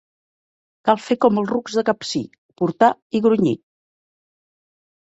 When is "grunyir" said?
3.29-3.57